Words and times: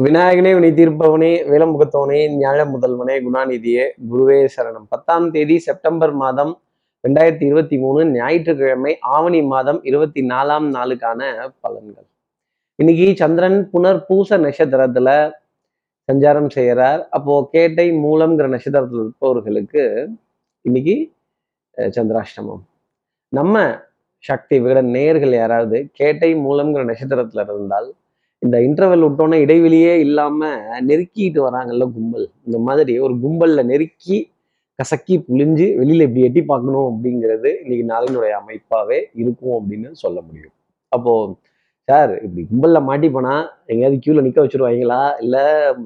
விநாயகனே 0.00 0.52
வினை 0.56 0.68
தீர்ப்பவனே 0.72 1.30
வேலமுகத்தவனே 1.48 2.20
ஞாழ 2.42 2.60
முதல்வனே 2.74 3.16
குணாநிதியே 3.24 3.82
குருவே 4.10 4.48
சரணம். 4.54 4.86
பத்தாம் 4.88 5.30
தேதி 5.30 5.58
செப்டம்பர் 5.58 6.12
மாதம் 6.12 6.52
ரெண்டாயிரத்தி 7.08 7.44
இருபத்தி 7.44 7.78
மூணு 7.78 8.06
ஞாயிற்றுக்கிழமை 8.10 8.98
ஆவணி 9.00 9.42
மாதம் 9.42 9.80
இருபத்தி 9.82 10.26
நாலாம் 10.26 10.66
நாளுக்கான 10.76 11.20
பலன்கள். 11.62 12.08
இன்னைக்கு 12.74 13.16
சந்திரன் 13.16 13.70
புனர் 13.72 14.00
பூச 14.08 14.38
நட்சத்திரத்துல 14.38 15.30
சஞ்சாரம் 16.12 16.50
செய்கிறார். 16.50 17.08
அப்போ 17.08 17.48
கேட்டை 17.50 17.92
மூலம்ங்கிற 17.92 18.48
நட்சத்திரத்தில் 18.48 19.00
இருப்பவர்களுக்கு 19.00 20.08
இன்னைக்கு 20.60 20.96
சந்திராஷ்டமம். 21.76 22.62
நம்ம 23.28 23.74
சக்தி 24.18 24.60
விகட 24.60 24.82
நேயர்கள் 24.82 25.32
யாராவது 25.32 25.88
கேட்டை 25.92 26.34
மூலம்ங்கிற 26.34 26.84
நட்சத்திரத்துல 26.92 27.44
இருந்தால் 27.54 27.92
இந்த 28.42 28.56
இன்டர்வெல் 28.66 29.04
விட்டோன்னே 29.06 29.36
இடைவெளியே 29.44 29.92
இல்லாமல் 30.04 30.62
நெருக்கிட்டு 30.88 31.40
வராங்கல்ல 31.46 31.84
கும்பல். 31.96 32.26
இந்த 32.46 32.58
மாதிரி 32.68 32.94
ஒரு 33.06 33.14
கும்பலில் 33.24 33.68
நெருக்கி 33.70 34.16
கசக்கி 34.78 35.14
புழிஞ்சு 35.28 35.66
வெளியில் 35.80 36.04
இப்படி 36.06 36.24
எட்டி 36.28 36.42
பார்க்கணும் 36.50 36.88
அப்படிங்கிறது 36.90 37.50
இன்னைக்கு 37.62 37.84
நாளினுடைய 37.92 38.32
அமைப்பாகவே 38.40 38.98
இருக்கும் 39.22 39.56
அப்படின்னு 39.58 39.88
சொல்ல 40.02 40.18
முடியும். 40.28 40.54
அப்போ 40.92 41.12
சார் 41.88 42.12
இப்படி 42.24 42.42
கும்பலில் 42.50 42.86
மாட்டிப்போனா 42.88 43.34
எங்கேயாவது 43.70 44.00
க்யூவில் 44.02 44.24
நிற்க 44.26 44.40
வச்சுருவாங்களா? 44.44 45.00
இல்லை 45.24 45.44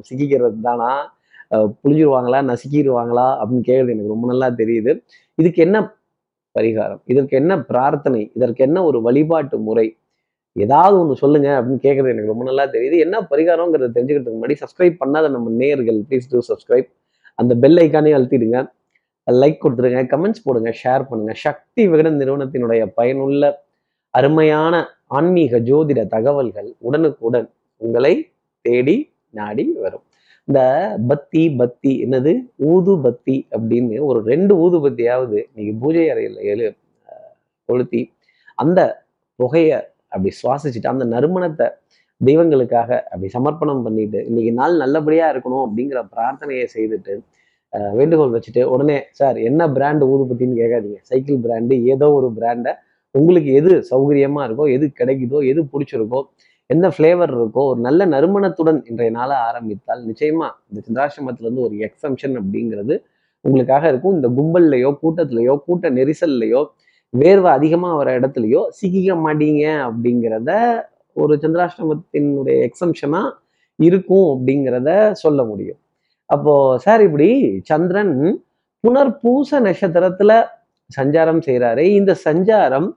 சிக்கிக்கிறது 0.08 0.58
தானா? 0.68 0.90
புளிஞ்சிருவாங்களா 1.82 2.40
நசுக்கிடுவாங்களா 2.50 3.26
அப்படின்னு 3.40 3.66
கேட்குறது 3.68 3.94
எனக்கு 3.94 4.14
ரொம்ப 4.14 4.26
நல்லா 4.32 4.48
தெரியுது. 4.62 4.92
இதுக்கு 5.40 5.60
என்ன 5.66 5.78
பரிகாரம்? 6.56 7.00
இதற்கு 7.12 7.34
என்ன 7.42 7.52
பிரார்த்தனை? 7.70 8.22
இதற்கு 8.38 8.62
என்ன 8.68 8.78
ஒரு 8.88 8.98
வழிபாட்டு 9.06 9.56
முறை? 9.68 9.86
ஏதாவது 10.64 10.94
ஒன்று 11.00 11.14
சொல்லுங்க 11.22 11.48
அப்படின்னு 11.58 11.82
கேட்கறது 11.86 12.12
எனக்கு 12.14 12.32
ரொம்ப 12.32 12.44
நல்லா 12.48 12.64
தெரியுது. 12.74 12.96
என்ன 13.04 13.16
பரிகாரங்கிறத 13.32 13.88
தெரிஞ்சுக்கிறதுக்கு 13.96 14.38
முன்னாடி 14.38 14.56
சப்ஸ்கிரைப் 14.62 14.96
பண்ணாத 15.02 15.30
நம்ம 15.34 15.52
நேயர்கள் 15.60 15.98
ப்ளீஸ் 16.08 16.30
டூ 16.32 16.40
சப்ஸ்கிரைப் 16.50 16.88
அந்த 17.40 17.52
பெல் 17.62 17.78
ஐக்கானே 17.84 18.12
அழுத்திடுங்க. 18.18 18.60
லைக் 19.26 19.62
கொடுத்துருங்க 19.62 20.02
கமெண்ட்ஸ் 20.12 20.44
போடுங்க 20.44 20.70
ஷேர் 20.82 21.04
பண்ணுங்க. 21.10 21.32
சக்தி 21.46 21.82
விகடன் 21.92 22.20
நிறுவனத்தினுடைய 22.22 22.82
பயனுள்ள 22.98 23.44
அருமையான 24.14 24.74
ஆன்மீக 25.18 25.58
ஜோதிட 25.68 26.00
தகவல்கள் 26.14 26.68
உடனுக்குடன் 26.88 27.48
உங்களை 27.80 28.14
தேடி 28.64 28.96
நாடி 29.38 29.64
வரும். 29.84 30.04
இந்த 30.48 30.60
பத்தி 31.10 31.42
பத்தி 31.60 31.92
என்னது? 32.04 32.32
ஊது 32.72 32.92
பத்தி 33.06 33.36
அப்படின்னு 33.56 33.96
ஒரு 34.08 34.20
ரெண்டு 34.30 34.54
ஊது 34.64 34.78
பத்தியாவது 34.84 35.38
நீங்க 35.54 35.72
பூஜை 35.82 36.04
அறையில் 36.12 36.38
எழு 36.52 36.66
கொளுத்தி 37.68 38.02
அந்த 38.62 38.80
புகையை 39.40 39.78
அப்படி 40.12 40.30
சுவாசிச்சுட்டு 40.40 40.92
அந்த 40.94 41.04
நறுமணத்தை 41.14 41.66
தெய்வங்களுக்காக 42.20 42.90
அப்படி 43.12 43.28
சமர்ப்பணம் 43.36 43.82
பண்ணிட்டு 43.86 44.18
இன்னைக்கு 44.28 44.52
நாள் 44.60 44.76
நல்லபடியா 44.82 45.26
இருக்கணும் 45.34 45.64
அப்படிங்கிற 45.66 46.00
பிரார்த்தனையை 46.12 46.66
செய்துட்டு 46.74 47.14
வேண்டுகோள் 47.98 48.34
வச்சுட்டு 48.34 48.62
உடனே 48.74 48.96
சார் 49.18 49.38
என்ன 49.48 49.62
பிராண்டு 49.76 50.04
ஊதுபத்தின்னு 50.12 50.58
கேட்காதீங்க. 50.60 50.98
சைக்கிள் 51.10 51.38
பிராண்டு 51.44 51.74
ஏதோ 51.92 52.06
ஒரு 52.18 52.28
பிராண்டை 52.38 52.72
உங்களுக்கு 53.14 53.50
எது 53.60 53.72
சௌகரியமா 53.90 54.42
இருக்கோ 54.46 54.64
எது 54.76 54.86
கிடைக்குதோ 55.00 55.38
எது 55.50 55.60
பிடிச்சிருக்கோ 55.72 56.20
எந்த 56.70 56.86
ஃப்ளேவர் 56.94 57.32
இருக்கோ 57.38 57.62
ஒரு 57.70 57.80
நல்ல 57.86 58.06
நறுமணத்துடன் 58.14 58.78
இன்றைய 58.90 59.10
நாளை 59.18 59.36
ஆரம்பித்தால் 59.48 60.02
நிச்சயமா 60.10 60.48
இந்த 60.68 60.80
சந்திராசிரமத்திலேருந்து 60.86 61.64
ஒரு 61.66 61.76
எக்ஸம்ஷன் 61.88 62.34
அப்படிங்கிறது 62.40 62.94
உங்களுக்காக 63.44 63.84
இருக்கும். 63.92 64.14
இந்த 64.18 64.28
கும்பல்லையோ 64.38 64.90
கூட்டத்திலையோ 65.02 65.54
கூட்ட 65.66 65.90
நெரிசல்லையோ 65.90 66.62
வேர்வை 67.20 67.50
அதிகமா 67.58 67.90
வர 67.98 68.08
இடத்துலையோ 68.18 68.62
சிக்கிக்க 68.78 69.14
மாட்டீங்க 69.24 69.64
அப்படிங்கிறத 69.88 70.50
ஒரு 71.16 71.34
சந்திராஷ்டமத்தினுடைய 71.42 72.56
எக்ஸம்ஷனாக 72.68 73.34
இருக்கும் 73.78 74.28
அப்படிங்கிறத 74.34 74.90
சொல்ல 75.22 75.40
முடியும். 75.44 75.80
அப்போ 76.30 76.54
சார் 76.84 77.02
இப்படி 77.06 77.28
சந்திரன் 77.70 78.14
புனர்பூச 78.84 79.60
நட்சத்திரத்துல 79.66 80.32
சஞ்சாரம் 80.90 81.42
செய்கிறாரு 81.46 81.84
இந்த 81.98 82.12
சஞ்சாரம் 82.26 82.88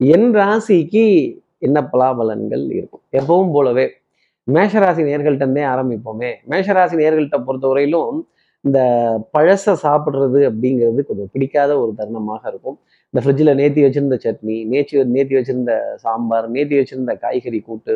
என் 0.00 0.30
ராசிக்கு 0.40 1.04
என்ன 1.66 1.78
பலாபலன்கள் 1.92 2.64
இருக்கும்? 2.78 3.04
எப்பவும் 3.18 3.52
போலவே 3.56 3.86
மேஷராசி 4.48 5.02
நேர்கள்ட்டே 5.08 5.44
இருந்தே 5.44 5.64
ஆரம்பிப்போமே. 5.72 6.30
மேஷராசி 6.50 6.94
நேர்கள்ட்ட 7.02 7.38
பொறுத்தவரையிலும் 7.46 8.16
இந்த 8.64 8.80
பழச 9.36 9.74
சாப்பிட்றது 9.84 10.40
அப்படிங்கிறது 10.48 11.00
கொஞ்சம் 11.08 11.30
பிடிக்காத 11.34 11.70
ஒரு 11.82 11.92
தருணமாக 12.00 12.42
இருக்கும். 12.52 12.76
இந்த 13.14 13.20
ஃப்ரிட்ஜில் 13.24 13.58
நேத்தி 13.58 13.80
வச்சிருந்த 13.84 14.16
சட்னி 14.22 14.54
நேற்று 14.72 15.00
நேத்தி 15.14 15.34
வச்சிருந்த 15.38 15.72
சாம்பார் 16.04 16.46
நேற்றி 16.54 16.76
வச்சிருந்த 16.78 17.12
காய்கறி 17.24 17.58
கூட்டு 17.66 17.94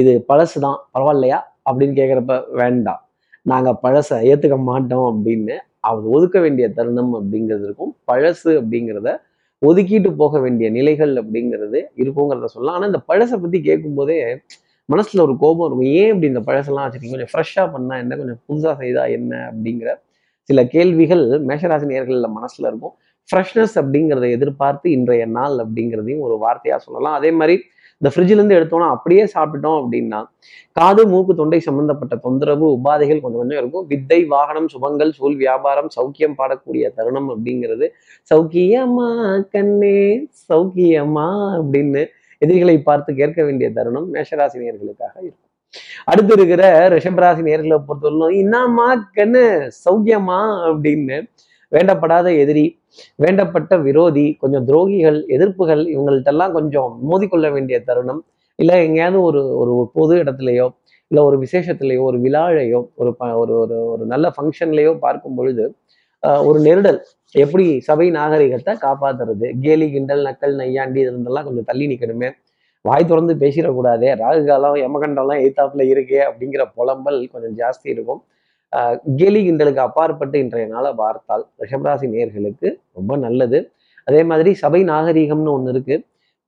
இது 0.00 0.12
பழசு 0.28 0.58
தான் 0.64 0.76
பரவாயில்லையா? 0.94 1.38
அப்படின்னு 1.68 1.94
கேட்குறப்ப 1.98 2.34
வேண்டாம். 2.60 3.00
நாங்கள் 3.46 3.78
பழசை 3.84 4.16
ஏற்றுக்க 4.30 4.56
மாட்டோம் 4.68 5.06
அப்படின்னு 5.10 5.56
அவர் 5.88 6.04
ஒதுக்க 6.16 6.36
வேண்டிய 6.44 6.66
தருணம் 6.76 7.12
அப்படிங்கிறது 7.18 7.64
இருக்கும். 7.68 7.92
பழசு 8.10 8.50
அப்படிங்கிறத 8.60 9.10
ஒதுக்கிட்டு 9.62 10.10
போக 10.22 10.38
வேண்டிய 10.44 10.68
நிலைகள் 10.78 11.14
அப்படிங்கிறது 11.22 11.80
இருக்குங்கிறத 12.02 12.50
சொல்லலாம். 12.54 12.76
ஆனால் 12.78 12.90
இந்த 12.92 13.02
பழசை 13.10 13.38
பற்றி 13.44 13.60
கேட்கும்போதே 13.68 14.18
மனசுல 14.88 15.22
ஒரு 15.26 15.36
கோபம் 15.44 15.66
இருக்கும். 15.68 15.92
ஏன் 16.00 16.10
இப்படி 16.12 16.32
இந்த 16.34 16.42
பழசெல்லாம் 16.48 16.86
வச்சுருக்கீங்க? 16.86 17.16
கொஞ்சம் 17.16 17.32
ஃப்ரெஷ்ஷாக 17.34 17.68
பண்ணா 17.74 17.96
என்ன? 18.04 18.16
கொஞ்சம் 18.22 18.40
புதுசாக 18.46 18.74
செய்தா 18.84 19.04
என்ன? 19.18 19.32
அப்படிங்கிற 19.50 19.90
சில 20.50 20.60
கேள்விகள் 20.74 21.24
மேஷராசி 21.50 21.86
நேர்கள்ல 21.92 22.28
மனசுல 22.38 22.66
இருக்கும். 22.72 22.94
ஃப்ரெஷ்னஸ் 23.28 23.76
அப்படிங்கிறத 23.80 24.26
எதிர்பார்த்து 24.36 24.86
இன்றைய 24.96 25.26
நாள் 25.36 25.56
அப்படிங்கிறதையும் 25.64 26.24
ஒரு 26.26 26.34
வார்த்தையா 26.44 26.78
சொல்லலாம். 26.86 27.16
அதே 27.20 27.30
மாதிரி 27.40 27.56
இந்த 28.00 28.10
ஃப்ரிட்ஜ்ல 28.12 28.38
இருந்து 28.38 28.56
எடுத்தோம்னா 28.58 28.86
அப்படியே 28.94 29.24
சாப்பிட்டுட்டோம் 29.34 29.76
அப்படின்னா 29.80 30.20
காது 30.78 31.02
மூக்கு 31.10 31.32
தொண்டை 31.40 31.60
சம்பந்தப்பட்ட 31.66 32.14
தொந்தரவு 32.24 32.66
உபாதைகள் 32.76 33.20
கொஞ்சம் 33.24 33.42
கொஞ்சம் 33.42 33.60
இருக்கும். 33.60 33.84
வித்தை 33.92 34.18
வாகனம் 34.32 34.66
சுபங்கள் 34.72 35.12
சூழ் 35.18 35.36
வியாபாரம் 35.42 35.90
சௌக்கியம் 35.96 36.36
பாடக்கூடிய 36.40 36.88
தருணம் 36.96 37.28
அப்படிங்கிறது 37.34 37.88
சௌக்கியமா 38.30 39.08
கண்ணே 39.54 40.00
சௌக்கியமா 40.48 41.28
அப்படின்னு 41.58 42.02
எதிரிகளை 42.42 42.76
பார்த்து 42.88 43.10
கேட்க 43.20 43.40
வேண்டிய 43.48 43.68
தருணம் 43.78 44.08
மேஷராசினியர்களுக்காக 44.14 45.14
இருக்கும். 45.26 45.48
அடுத்து 46.10 46.32
இருக்கிற 46.38 46.64
ரிஷபராசி 46.94 47.42
நேர்களை 47.48 47.78
பொறுத்தவரைக்கும் 47.88 48.40
என்னம்மா 48.42 48.88
கண்ணு 49.18 49.44
சௌக்கியமா 49.84 50.40
அப்படின்னு 50.70 51.18
வேண்டப்படாத 51.72 52.36
எதிரி 52.38 52.80
வேண்டப்பட்ட 53.22 53.82
விரோதி 53.82 54.36
கொஞ்சம் 54.40 54.66
துரோகிகள் 54.68 55.18
எதிர்ப்புகள் 55.28 55.82
இவங்கள்ட்டெல்லாம் 55.94 56.52
கொஞ்சம் 56.52 56.98
மோதிக்கொள்ள 57.10 57.52
வேண்டிய 57.52 57.82
தருணம். 57.82 58.24
இல்லை 58.56 58.86
எங்கேயாவது 58.86 59.22
ஒரு 59.22 59.56
ஒரு 59.56 59.90
பொது 59.92 60.14
இடத்துலையோ 60.16 60.68
இல்லை 61.08 61.28
ஒரு 61.28 61.38
விசேஷத்துலையோ 61.38 62.02
ஒரு 62.02 62.18
விழாழையோ 62.20 62.80
ஒரு 62.94 63.16
ப- 63.16 63.36
ஒரு 63.38 63.58
ஒரு 63.58 63.76
ஒரு 63.84 64.04
நல்ல 64.06 64.32
ஃபங்க்ஷன்லையோ 64.36 64.98
பார்க்கும் 64.98 65.34
பொழுது 65.34 65.74
ஒரு 66.44 66.58
நெருடல் 66.60 66.98
எப்படி 67.32 67.80
சபை 67.80 68.10
நாகரிகத்தை 68.10 68.74
காப்பாத்துறது? 68.74 69.46
கேலி 69.60 69.90
கிண்டல் 69.90 70.24
நக்கல் 70.24 70.54
நையாண்டி 70.54 71.06
இருந்தெல்லாம் 71.08 71.44
கொஞ்சம் 71.44 71.64
தள்ளி 71.64 71.86
நிற்கணுமே 71.86 72.30
வாய் 72.80 73.04
திறந்து 73.04 73.34
பேசிடக்கூடாதே. 73.34 74.08
ராகு 74.22 74.46
காலம் 74.46 74.74
யமகண்டம்லாம் 74.74 75.40
எய்த்தாப்புல 75.44 75.82
இருக்கே 75.94 76.18
அப்படிங்கிற 76.30 76.62
புலம்பல் 76.76 77.28
கொஞ்சம் 77.32 77.56
ஜாஸ்தி 77.56 77.88
இருக்கும். 77.94 78.22
கேலி 79.20 79.40
கிண்டலுக்கு 79.46 79.82
அப்பாற்பட்டு 79.86 80.36
இன்றைய 80.42 80.66
நாளை 80.74 80.90
பார்த்தால் 81.00 81.44
ரிஷபராசி 81.62 82.06
நேர்களுக்கு 82.14 82.68
ரொம்ப 82.98 83.16
நல்லது. 83.24 83.58
அதே 84.08 84.20
மாதிரி 84.30 84.50
சபை 84.62 84.80
நாகரிகம்னு 84.92 85.54
ஒன்று 85.56 85.72
இருக்கு. 85.74 85.96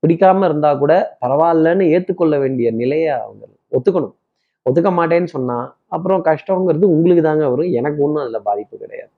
பிடிக்காம 0.03 0.45
இருந்தா 0.49 0.71
கூட 0.83 0.93
பரவாயில்லன்னு 1.25 1.85
ஏற்றுக்கொள்ள 1.95 2.35
வேண்டிய 2.45 2.69
நிலையை 2.81 3.11
அவங்க 3.25 3.43
ஒத்துக்கணும். 3.77 4.15
ஒத்துக்க 4.67 4.91
மாட்டேன்னு 4.99 5.31
சொன்னா 5.37 5.59
அப்புறம் 5.95 6.21
கஷ்டங்கிறது 6.29 6.87
உங்களுக்கு 6.95 7.25
தாங்க 7.29 7.45
வரும். 7.53 7.71
எனக்கு 7.81 7.99
ஒன்றும் 8.07 8.23
அதுல 8.25 8.39
பாதிப்பு 8.49 8.75
கிடையாது. 8.85 9.12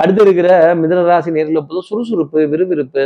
அடுத்து 0.00 0.22
இருக்கிற 0.26 0.48
மிதனராசி 0.80 1.30
நேரில் 1.36 1.66
போதும் 1.68 1.86
சுறுசுறுப்பு 1.88 2.40
விறுவிறுப்பு 2.52 3.04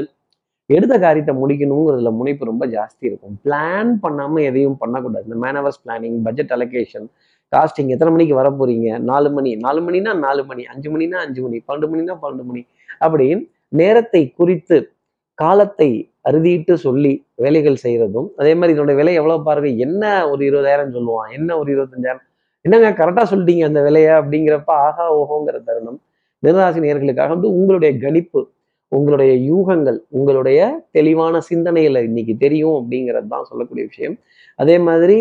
எடுத்த 0.76 0.94
காரியத்தை 1.04 1.32
முடிக்கணுங்கிறதுல 1.42 2.10
முனைப்பு 2.20 2.44
ரொம்ப 2.50 2.64
ஜாஸ்தி 2.66 3.04
இருக்கும். 3.10 3.34
பிளான் 3.44 3.92
பண்ணாம 4.04 4.42
எதையும் 4.48 4.78
பண்ணக்கூடாது. 4.82 5.24
இந்த 5.28 5.38
manoeuvres 5.44 5.80
planning 5.84 6.18
budget 6.26 6.54
allocation 6.56 7.06
costing 7.52 7.86
எத்தனை 7.86 8.12
மணிக்கு 8.12 8.34
வர 8.34 8.50
போறீங்க 8.50 8.98
நாலு 8.98 9.30
மணி. 9.30 9.56
நாலு 9.56 9.90
மணினா 9.90 10.18
நாலு 10.18 10.44
மணி. 10.44 10.64
அஞ்சு 10.64 10.96
மணினா 10.96 11.14
அஞ்சு 11.14 11.42
மணி. 11.42 11.62
பன்னெண்டு 11.68 11.88
மணினா 11.92 12.16
பன்னெண்டு 12.22 12.44
மணி. 12.44 12.66
அப்படின்னு 13.00 13.48
நேரத்தை 13.68 14.32
குறித்து 14.32 14.90
காலத்தை 15.34 16.10
அறுதிட்டு 16.28 16.74
சொல்லி 16.74 17.26
வேலைகள் 17.34 17.76
செய்யறதும் 17.82 18.28
அதே 18.36 18.54
மாதிரி 18.54 18.80
இதோட 18.80 18.94
விலை 18.94 19.14
எவ்வளவு 19.14 19.42
பாருங்க. 19.42 19.68
என்ன 19.68 20.30
ஒரு 20.30 20.50
இருபதாயிரம் 20.50 20.94
சொல்லுவான். 20.96 21.32
என்ன 21.32 21.58
ஒரு 21.58 21.74
இருபத்தஞ்சாயிரம்? 21.74 22.24
என்னங்க 22.60 22.90
கரெக்டா 22.90 23.24
சொல்லிட்டீங்க 23.30 23.64
அந்த 23.64 23.82
விலையை? 23.82 24.10
அப்படிங்கிறப்ப 24.10 24.66
ஆஹா 24.66 25.18
ஓஹோங்கிற 25.18 25.64
தருணம். 25.64 26.00
மிதராசி 26.42 26.80
நேர்களுக்காக 26.84 27.28
வந்து 27.28 27.50
உங்களுடைய 27.50 27.98
கணிப்பு 27.98 28.50
உங்களுடைய 28.88 29.54
யூகங்கள் 29.54 29.98
உங்களுடைய 30.08 30.88
தெளிவான 30.90 31.40
சிந்தனையில 31.50 32.02
இன்னைக்கு 32.02 32.36
தெரியும் 32.36 32.74
அப்படிங்கிறது 32.74 33.26
தான் 33.26 33.44
சொல்லக்கூடிய 33.44 33.86
விஷயம். 33.86 34.18
அதே 34.58 34.76
மாதிரி 34.78 35.16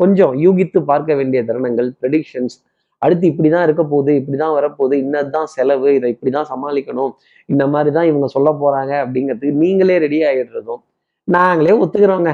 கொஞ்சம் 0.00 0.34
யூகித்து 0.44 0.80
பார்க்க 0.90 1.18
வேண்டிய 1.20 1.42
தருணங்கள் 1.50 1.88
ப்ரெடிக்ஷன்ஸ் 2.00 2.56
அடுத்து 3.02 3.24
இப்படிதான் 3.32 3.64
இருக்க 3.66 3.82
போகுது 3.84 4.12
இப்படிதான் 4.20 4.54
வரப்போகுது 4.58 4.94
இன்னதுதான் 5.04 5.48
செலவு 5.54 5.88
இதை 5.96 6.10
இப்படி 6.14 6.30
தான் 6.36 6.50
சமாளிக்கணும் 6.52 7.12
இந்த 7.48 7.64
மாதிரி 7.74 7.90
தான் 7.96 8.08
இவங்க 8.10 8.26
சொல்ல 8.36 8.50
போகிறாங்க 8.62 8.92
அப்படிங்கிறதுக்கு 9.04 9.60
நீங்களே 9.64 9.96
ரெடி 10.06 10.18
ஆகிடுறதும் 10.28 10.82
நாங்களே 11.28 11.74
ஒத்துக்கிறோங்க 11.82 12.30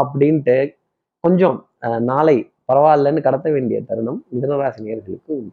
அப்படின்ட்டு 0.00 0.56
கொஞ்சம் 1.24 1.58
நாளை 2.10 2.36
பரவாயில்லன்னு 2.70 3.26
கடத்த 3.26 3.48
வேண்டிய 3.56 3.78
தருணம் 3.88 4.18
மிதனராசி 4.34 4.80
நேர்களுக்கு 4.86 5.32
உண்டு. 5.36 5.52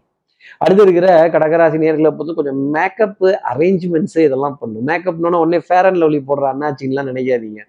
அடுத்து 0.64 0.84
இருக்கிற 0.86 1.08
கடகராசி 1.34 1.78
நேர்களை 1.84 2.10
பொறுத்து 2.16 2.38
கொஞ்சம் 2.40 2.62
மேக்கப் 2.76 3.24
அரேஞ்ச்மெண்ட்ஸ் 3.52 4.18
இதெல்லாம் 4.28 4.58
பண்ணும். 4.62 4.86
மேக்கப்னோட 4.90 5.36
உடனே 5.44 5.60
ஃபேர் 5.68 5.88
அண்ட் 5.90 6.00
லவ்லி 6.04 6.20
போடுற 6.30 6.46
அண்ணாச்சின்லாம் 6.54 7.10
நினைக்காதீங்க. 7.12 7.60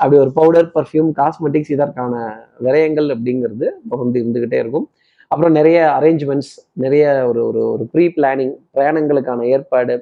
அப்படி 0.00 0.18
ஒரு 0.24 0.30
பவுடர் 0.38 0.68
பர்ஃப்யூம் 0.76 1.10
காஸ்மெட்டிக்ஸ் 1.20 1.72
இதற்கான 1.76 2.14
விரயங்கள் 2.66 3.08
அப்படிங்கிறது 3.14 3.66
தொடர்ந்து 3.90 4.18
இருந்துகிட்டே 4.22 4.58
இருக்கும். 4.64 4.86
அப்புறம் 5.30 5.54
நிறைய 5.58 5.78
அரேஞ்ச்மெண்ட்ஸ் 5.98 6.52
நிறைய 6.82 7.04
ஒரு 7.30 7.40
ஒரு 7.48 7.62
ஒரு 7.72 7.84
ப்ரீ 7.92 8.04
பிளானிங் 8.16 8.54
பிரயாணங்களுக்கான 8.76 9.46
ஏற்பாடு 9.54 9.94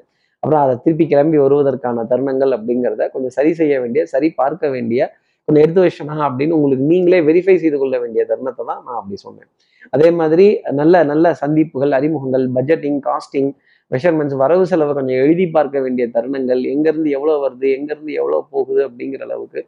அப்புறம் 0.43 0.63
அதை 0.65 0.75
திருப்பி 0.85 1.05
கிளம்பி 1.13 1.39
வருவதற்கான 1.45 2.05
தருணங்கள் 2.11 2.53
அப்படிங்கிறத 2.57 3.05
கொஞ்சம் 3.15 3.35
சரி 3.39 3.53
செய்ய 3.61 3.75
வேண்டிய 3.85 4.03
சரி 4.13 4.29
பார்க்க 4.41 4.69
வேண்டிய 4.75 5.01
கொஞ்சம் 5.49 5.63
எடுத்து 5.65 5.83
வச்சனா 5.85 6.17
அப்படின்னு 6.27 6.57
உங்களுக்கு 6.59 6.85
நீங்களே 6.93 7.19
வெரிஃபை 7.29 7.57
செய்து 7.65 7.79
கொள்ள 7.83 7.97
வேண்டிய 8.05 8.23
தருணத்தை 8.31 8.63
தான் 8.71 8.83
நான் 8.87 8.99
அப்படி 9.01 9.17
சொன்னேன். 9.27 9.49
அதே 9.93 10.09
மாதிரி 10.21 10.47
நல்ல 10.81 11.03
நல்ல 11.11 11.27
சந்திப்புகள் 11.43 11.93
அறிமுகங்கள் 11.99 12.45
பட்ஜெட்டிங் 12.57 13.01
காஸ்டிங் 13.09 13.51
மெஷர்மெண்ட்ஸ் 13.91 14.39
வரவு 14.43 14.65
செலவை 14.71 14.93
கொஞ்சம் 14.99 15.21
எழுதி 15.25 15.47
பார்க்க 15.57 15.83
வேண்டிய 15.85 16.07
தருணங்கள் 16.17 16.63
எங்கேருந்து 16.73 17.11
எவ்வளோ 17.19 17.35
வருது 17.45 17.69
எங்கேருந்து 17.77 18.15
எவ்வளோ 18.21 18.41
போகுது 18.55 18.81
அப்படிங்கிற 18.89 19.23
அளவுக்கு 19.29 19.61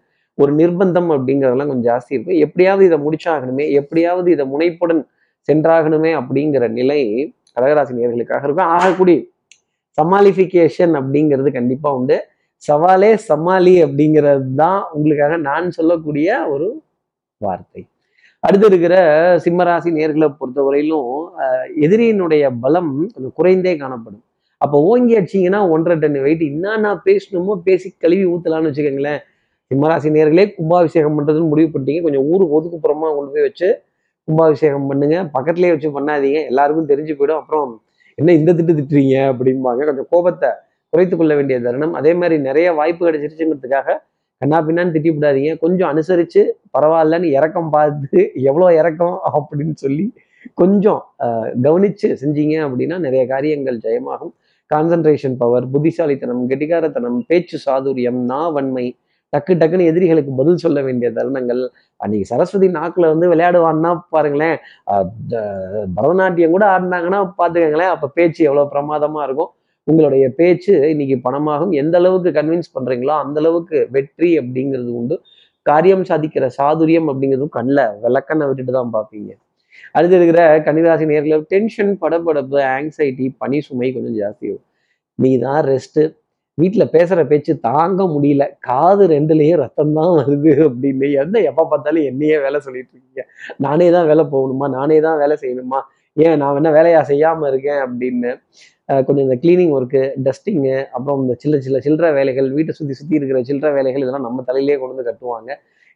ஒரு 0.42 0.52
நிர்பந்தம் 0.60 1.10
அப்படிங்கிறதெல்லாம் 1.14 1.70
கொஞ்சம் 1.70 1.88
ஜாஸ்தி 1.90 2.12
இருக்கும் 2.16 2.40
எப்படியாவது 2.46 2.84
இதை 2.88 2.98
முடிச்சாகணுமே 3.06 3.64
எப்படியாவது 3.80 4.28
இதை 4.36 4.44
முனைப்புடன் 4.52 5.02
சென்றாகணுமே 5.48 6.10
அப்படிங்கிற 6.20 6.64
நிலை 6.78 7.00
கடகராசி 7.54 7.92
நேர்களுக்காக 7.98 8.42
இருக்கும். 8.46 8.72
ஆகக்கூடிய 8.78 9.18
சமாளிஃபிகேஷன் 9.98 10.92
அப்படிங்கிறது 11.00 11.50
கண்டிப்பா 11.58 11.90
உண்டு. 11.98 12.16
சவாலே 12.62 13.10
சமாளி 13.28 13.72
அப்படிங்கிறது 13.84 14.46
தான் 14.60 14.80
உங்களுக்காக 14.96 15.34
நான் 15.48 15.66
சொல்லக்கூடிய 15.78 16.28
ஒரு 16.54 16.68
வார்த்தை. 17.44 17.82
அடுத்து 18.44 18.66
இருக்கிற 18.70 18.94
சிம்மராசி 19.44 19.90
நேர்களை 19.98 20.28
பொறுத்தவரையிலும் 20.40 21.12
எதிரியினுடைய 21.84 22.44
பலம் 22.64 22.92
கொஞ்சம் 23.14 23.34
குறைந்தே 23.38 23.74
காணப்படும். 23.82 24.24
அப்போ 24.64 24.76
ஓங்கி 24.90 25.16
அடிச்சிங்கன்னா 25.18 25.60
ஒன்றரை 25.74 25.96
டன் 26.02 26.20
வெயிட் 26.26 26.44
என்னன்னா 26.52 26.92
பேசணுமோ 27.08 27.54
பேசி 27.66 27.88
கழுவி 28.04 28.24
ஊத்தலாம்னு 28.34 28.70
வச்சுக்கோங்களேன். 28.70 29.20
சிம்மராசி 29.70 30.08
நேர்களே 30.16 30.44
கும்பாபிஷேகம் 30.58 31.16
பண்ணுறதுன்னு 31.16 31.50
முடிவு 31.52 31.68
பண்ணிட்டீங்க. 31.72 32.02
கொஞ்சம் 32.06 32.26
ஊருக்கு 32.32 32.54
ஒதுக்குப்புறமா 32.58 33.08
கொண்டு 33.16 33.32
போய் 33.34 33.46
வச்சு 33.48 33.68
கும்பாபிஷேகம் 34.28 34.86
பண்ணுங்க. 34.90 35.16
பக்கத்துலேயே 35.34 35.72
வச்சு 35.74 35.88
பண்ணாதீங்க. 35.96 36.38
எல்லாருக்கும் 36.50 36.88
தெரிஞ்சு 36.92 37.14
போயிடும். 37.18 37.40
அப்புறம் 37.42 37.72
என்ன 38.20 38.34
இந்த 38.40 38.50
திட்டு 38.58 38.72
திட்டுறீங்க 38.78 39.16
அப்படிம்பாங்க. 39.32 39.80
கொஞ்சம் 39.88 40.08
கோபத்தை 40.12 40.50
குறைத்து 40.92 41.14
கொள்ள 41.20 41.32
வேண்டிய 41.38 41.56
தருணம். 41.66 41.94
அதே 42.00 42.12
மாதிரி 42.20 42.36
நிறைய 42.48 42.68
வாய்ப்பு 42.78 43.02
கிடைச்சிருச்சுங்கிறதுக்காக 43.08 43.96
கண்ணா 44.42 44.58
பின்னான்னு 44.66 44.94
திட்டி 44.94 45.10
விடாதீங்க. 45.14 45.52
கொஞ்சம் 45.64 45.90
அனுசரித்து 45.92 46.42
பரவாயில்லன்னு 46.76 47.28
இறக்கம் 47.38 47.70
பார்த்து 47.76 48.20
எவ்வளோ 48.50 48.66
இறக்கம் 48.80 49.16
அப்படின்னு 49.36 49.74
சொல்லி 49.84 50.06
கொஞ்சம் 50.60 51.00
கவனித்து 51.66 52.08
செஞ்சீங்க 52.22 52.56
அப்படின்னா 52.66 52.96
நிறைய 53.06 53.22
காரியங்கள் 53.32 53.78
ஜெயமாகும். 53.86 54.32
கான்சன்ட்ரேஷன் 54.70 55.36
பவர் 55.42 55.66
புத்திசாலித்தனம் 55.74 56.42
கெட்டிகாரத்தனம் 56.50 57.18
பேச்சு 57.30 57.58
சாதுரியம் 57.66 58.20
நாவன்மை 58.32 58.86
டக்கு 59.32 59.52
டக்குன்னு 59.60 59.88
எதிரிகளுக்கு 59.90 60.32
பதில் 60.40 60.62
சொல்ல 60.64 60.78
வேண்டிய 60.86 61.08
தருணங்கள். 61.18 61.62
அன்னைக்கு 62.00 62.26
சரஸ்வதி 62.32 62.68
நாக்கில் 62.76 63.10
வந்து 63.12 63.26
விளையாடுவான்னா 63.32 63.90
பாருங்களேன். 64.14 64.56
பரதநாட்டியம் 65.96 66.54
கூட 66.56 66.66
ஆடினாங்கன்னா 66.74 67.20
பார்த்துக்கங்களேன் 67.40 67.92
அப்போ 67.94 68.08
பேச்சு 68.18 68.40
எவ்வளோ 68.48 68.64
பிரமாதமாக 68.74 69.26
இருக்கும். 69.28 69.50
உங்களுடைய 69.86 70.24
பேச்சு 70.38 70.72
இன்னைக்கு 70.92 71.16
பணமாகும். 71.26 71.74
எந்த 71.82 71.94
அளவுக்கு 72.00 72.30
கன்வின்ஸ் 72.38 72.74
பண்ணுறீங்களோ 72.76 73.14
அந்த 73.24 73.36
அளவுக்கு 73.42 73.78
வெற்றி 73.96 74.30
அப்படிங்கிறது 74.40 74.90
உண்டு. 75.00 75.16
காரியம் 75.66 76.04
சாதிக்கிற 76.10 76.44
சாதுரியம் 76.58 77.08
அப்படிங்கிறதும் 77.12 77.54
கண்ணில் 77.58 77.84
விளக்கண்ணை 78.04 78.44
விட்டுட்டு 78.48 78.74
தான் 78.78 78.94
பார்ப்பீங்க. 78.96 79.30
அடுத்து 79.96 80.16
இருக்கிற 80.18 80.40
கன்னிராசி 80.66 81.04
நேரில் 81.10 81.44
டென்ஷன் 81.52 81.92
படப்படப்பு 82.02 82.58
ஆங்ஸைட்டி 82.76 83.26
பனி 83.42 83.58
சுமை 83.66 83.88
கொஞ்சம் 83.96 84.16
ஜாஸ்தி 84.20 84.48
நீ 85.18 85.30
தான் 85.44 85.60
ரெஸ்ட்டு 85.72 86.02
வீட்டில் 86.60 86.92
பேசுகிற 86.94 87.20
பேச்சு 87.30 87.52
தாங்க 87.68 88.00
முடியல. 88.14 88.44
காது 88.68 89.04
ரெண்டுலேயே 89.14 89.54
ரத்தம் 89.62 89.94
தான் 89.98 90.12
வருது 90.18 90.52
அப்படின்னு. 90.68 91.08
எந்த 91.22 91.38
எப்போ 91.50 91.64
பார்த்தாலும் 91.72 92.08
என்னையே 92.10 92.38
வேலை 92.46 92.60
சொல்லிட்டு 92.66 92.92
இருக்கீங்க. 92.94 93.24
நானே 93.66 93.86
தான் 93.96 94.08
வேலை 94.10 94.24
போகணுமா? 94.34 94.68
நானே 94.78 94.98
தான் 95.06 95.20
வேலை 95.22 95.36
செய்யணுமா? 95.44 95.80
ஏன் 96.24 96.36
நான் 96.42 96.58
என்ன 96.60 96.70
வேலையா 96.78 97.00
செய்யாமல் 97.12 97.48
இருக்கேன் 97.50 97.80
அப்படின்னு. 97.86 98.30
கொஞ்சம் 99.06 99.24
இந்த 99.26 99.36
கிளீனிங் 99.42 99.72
ஒர்க்கு 99.76 100.00
டஸ்டிங்கு 100.26 100.76
அப்புறம் 100.96 101.18
இந்த 101.24 101.34
சில்ல 101.42 101.56
சில்ல 101.64 101.78
சில்லற 101.86 102.08
வேலைகள் 102.18 102.46
வீட்டை 102.56 102.72
சுற்றி 102.78 102.94
சுற்றி 103.00 103.18
இருக்கிற 103.18 103.40
சில்லற 103.48 103.70
வேலைகள் 103.78 104.04
இதெல்லாம் 104.04 104.26
நம்ம 104.28 104.44
தலையிலேயே 104.48 104.76
கொண்டு 104.80 104.94
வந்து 104.94 105.08
கட்டுவாங்க. 105.10 105.50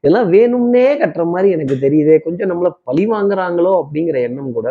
இதெல்லாம் 0.04 0.28
வேணும்னே 0.34 0.86
கட்டுற 1.02 1.24
மாதிரி 1.32 1.48
எனக்கு 1.56 1.76
தெரியுதே. 1.84 2.16
கொஞ்சம் 2.26 2.50
நம்மளை 2.52 2.70
பழி 2.88 3.04
வாங்குறாங்களோ 3.14 3.72
அப்படிங்கிற 3.82 4.18
எண்ணம் 4.28 4.54
கூட 4.58 4.68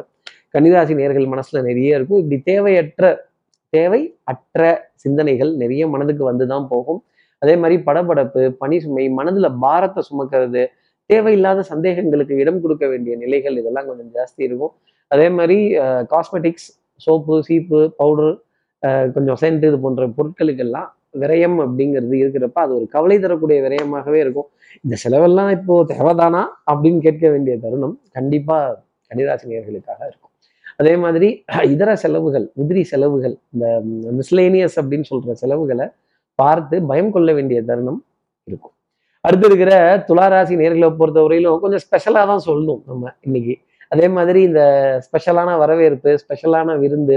கன்னிராசி 0.55 0.93
நேர்கள் 1.01 1.27
மனசில் 1.33 1.65
நிறைய 1.69 1.97
இருக்கும். 1.97 2.21
இப்படி 2.23 2.37
தேவையற்ற 2.49 3.11
தேவை 3.77 4.01
அற்ற 4.31 4.61
சிந்தனைகள் 5.03 5.51
நிறைய 5.61 5.83
மனதுக்கு 5.93 6.23
வந்து 6.29 6.45
தான் 6.53 6.67
போகும். 6.73 6.99
அதே 7.41 7.55
மாதிரி 7.61 7.75
படபடப்பு 7.87 8.41
பனி 8.61 8.77
சுமை 8.83 9.05
மனதில் 9.19 9.49
பாரத்தை 9.63 10.01
சுமக்கிறது 10.09 10.63
தேவையில்லாத 11.09 11.63
சந்தேகங்களுக்கு 11.71 12.33
இடம் 12.43 12.61
கொடுக்க 12.63 12.85
வேண்டிய 12.91 13.13
நிலைகள் 13.23 13.55
இதெல்லாம் 13.61 13.87
கொஞ்சம் 13.89 14.11
ஜாஸ்தி 14.17 14.41
இருக்கும். 14.47 14.73
அதே 15.11 15.27
மாதிரி 15.37 15.57
காஸ்மெட்டிக்ஸ் 16.13 16.69
சோப்பு 17.05 17.35
சீப்பு 17.47 17.79
பவுடர் 17.99 18.33
கொஞ்சம் 19.15 19.39
சென்ட் 19.41 19.65
இது 19.69 19.77
போன்ற 19.85 20.05
பொருட்களுக்கெல்லாம் 20.17 20.89
விரயம் 21.21 21.57
அப்படிங்கிறது 21.65 22.15
இருக்கிறப்ப 22.21 22.59
அது 22.65 22.73
ஒரு 22.79 22.85
கவலை 22.95 23.17
தரக்கூடிய 23.23 23.57
விரயமாகவே 23.65 24.19
இருக்கும். 24.25 24.47
இந்த 24.85 24.95
செலவெல்லாம் 25.03 25.51
இப்போ 25.57 25.75
தேவைதானா 25.93 26.43
அப்படின்னு 26.71 27.01
கேட்க 27.07 27.23
வேண்டிய 27.33 27.55
தருணம் 27.65 27.95
கண்டிப்பாக 28.17 28.77
கன்னிராசினியர்களுக்காக 29.11 30.01
இருக்கும். 30.09 30.30
அதே 30.81 30.93
மாதிரி 31.03 31.29
இதர 31.73 31.89
செலவுகள் 32.03 32.45
உதிரி 32.61 32.83
செலவுகள் 32.91 33.35
இந்த 33.53 33.65
மிஸ்லேனியஸ் 34.19 34.77
அப்படின்னு 34.81 35.07
சொல்ற 35.11 35.33
செலவுகளை 35.41 35.87
பார்த்து 36.39 36.75
பயம் 36.91 37.11
கொள்ள 37.15 37.29
வேண்டிய 37.37 37.59
தருணம் 37.69 37.99
இருக்கும். 38.47 38.73
அடுத்து 39.23 39.47
இருக்கிற 39.49 39.73
துளாராசி 40.07 40.55
நேர்களை 40.61 40.87
பொறுத்தவரையிலும் 41.01 41.59
கொஞ்சம் 41.63 41.83
ஸ்பெஷலாக 41.85 42.25
தான் 42.31 42.45
சொல்லணும் 42.47 42.81
நம்ம 42.89 43.11
இன்னைக்கு. 43.27 43.55
அதே 43.91 44.07
மாதிரி 44.15 44.39
இந்த 44.49 44.61
ஸ்பெஷலான 45.05 45.55
வரவேற்பு 45.61 46.11
ஸ்பெஷலான 46.23 46.75
விருந்து 46.83 47.15